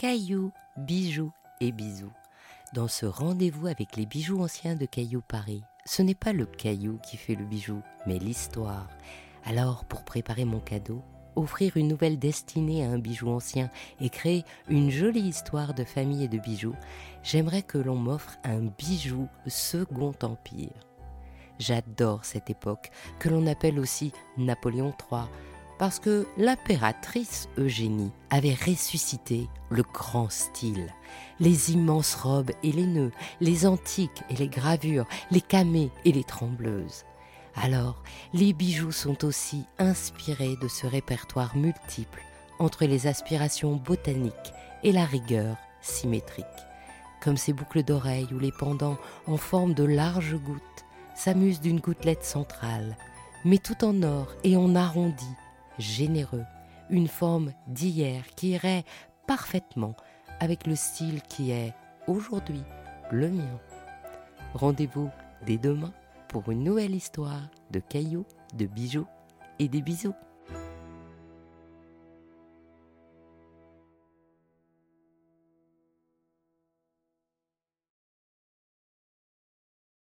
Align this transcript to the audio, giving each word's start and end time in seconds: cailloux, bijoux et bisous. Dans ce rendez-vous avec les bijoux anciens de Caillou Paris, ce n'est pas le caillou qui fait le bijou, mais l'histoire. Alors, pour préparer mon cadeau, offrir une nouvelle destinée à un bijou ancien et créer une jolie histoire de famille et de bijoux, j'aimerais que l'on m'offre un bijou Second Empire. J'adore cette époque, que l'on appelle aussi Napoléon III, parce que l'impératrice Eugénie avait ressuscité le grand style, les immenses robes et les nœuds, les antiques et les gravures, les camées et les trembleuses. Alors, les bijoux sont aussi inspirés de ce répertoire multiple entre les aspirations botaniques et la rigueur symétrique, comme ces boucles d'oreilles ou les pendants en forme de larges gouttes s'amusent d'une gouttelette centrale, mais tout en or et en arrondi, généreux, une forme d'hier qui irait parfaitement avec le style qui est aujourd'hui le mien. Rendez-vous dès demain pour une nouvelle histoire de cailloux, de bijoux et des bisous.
cailloux, 0.00 0.50
bijoux 0.78 1.30
et 1.60 1.72
bisous. 1.72 2.14
Dans 2.72 2.88
ce 2.88 3.04
rendez-vous 3.04 3.66
avec 3.66 3.98
les 3.98 4.06
bijoux 4.06 4.42
anciens 4.42 4.74
de 4.74 4.86
Caillou 4.86 5.20
Paris, 5.20 5.62
ce 5.84 6.00
n'est 6.00 6.14
pas 6.14 6.32
le 6.32 6.46
caillou 6.46 6.98
qui 7.06 7.18
fait 7.18 7.34
le 7.34 7.44
bijou, 7.44 7.82
mais 8.06 8.18
l'histoire. 8.18 8.88
Alors, 9.44 9.84
pour 9.84 10.02
préparer 10.02 10.46
mon 10.46 10.58
cadeau, 10.58 11.02
offrir 11.36 11.76
une 11.76 11.88
nouvelle 11.88 12.18
destinée 12.18 12.82
à 12.82 12.88
un 12.88 12.98
bijou 12.98 13.28
ancien 13.28 13.70
et 14.00 14.08
créer 14.08 14.46
une 14.70 14.90
jolie 14.90 15.20
histoire 15.20 15.74
de 15.74 15.84
famille 15.84 16.24
et 16.24 16.28
de 16.28 16.38
bijoux, 16.38 16.76
j'aimerais 17.22 17.62
que 17.62 17.76
l'on 17.76 17.96
m'offre 17.96 18.38
un 18.42 18.70
bijou 18.78 19.28
Second 19.48 20.14
Empire. 20.22 20.72
J'adore 21.58 22.24
cette 22.24 22.48
époque, 22.48 22.90
que 23.18 23.28
l'on 23.28 23.46
appelle 23.46 23.78
aussi 23.78 24.12
Napoléon 24.38 24.94
III, 25.12 25.24
parce 25.80 25.98
que 25.98 26.26
l'impératrice 26.36 27.48
Eugénie 27.56 28.12
avait 28.28 28.52
ressuscité 28.52 29.48
le 29.70 29.82
grand 29.82 30.30
style, 30.30 30.92
les 31.40 31.72
immenses 31.72 32.14
robes 32.14 32.50
et 32.62 32.70
les 32.70 32.84
nœuds, 32.84 33.12
les 33.40 33.64
antiques 33.64 34.22
et 34.28 34.36
les 34.36 34.48
gravures, 34.48 35.06
les 35.30 35.40
camées 35.40 35.90
et 36.04 36.12
les 36.12 36.22
trembleuses. 36.22 37.06
Alors, 37.54 38.02
les 38.34 38.52
bijoux 38.52 38.92
sont 38.92 39.24
aussi 39.24 39.64
inspirés 39.78 40.54
de 40.60 40.68
ce 40.68 40.86
répertoire 40.86 41.56
multiple 41.56 42.22
entre 42.58 42.84
les 42.84 43.06
aspirations 43.06 43.76
botaniques 43.76 44.52
et 44.82 44.92
la 44.92 45.06
rigueur 45.06 45.56
symétrique, 45.80 46.44
comme 47.22 47.38
ces 47.38 47.54
boucles 47.54 47.84
d'oreilles 47.84 48.28
ou 48.34 48.38
les 48.38 48.52
pendants 48.52 48.98
en 49.26 49.38
forme 49.38 49.72
de 49.72 49.84
larges 49.84 50.36
gouttes 50.36 50.60
s'amusent 51.14 51.62
d'une 51.62 51.80
gouttelette 51.80 52.24
centrale, 52.24 52.98
mais 53.46 53.56
tout 53.56 53.82
en 53.82 54.02
or 54.02 54.28
et 54.44 54.58
en 54.58 54.74
arrondi, 54.74 55.24
généreux, 55.80 56.44
une 56.88 57.08
forme 57.08 57.52
d'hier 57.66 58.24
qui 58.36 58.50
irait 58.50 58.84
parfaitement 59.26 59.94
avec 60.40 60.66
le 60.66 60.74
style 60.74 61.22
qui 61.22 61.50
est 61.50 61.74
aujourd'hui 62.06 62.62
le 63.10 63.30
mien. 63.30 63.60
Rendez-vous 64.54 65.10
dès 65.46 65.58
demain 65.58 65.92
pour 66.28 66.50
une 66.50 66.64
nouvelle 66.64 66.94
histoire 66.94 67.48
de 67.70 67.80
cailloux, 67.80 68.26
de 68.54 68.66
bijoux 68.66 69.06
et 69.58 69.68
des 69.68 69.82
bisous. 69.82 70.14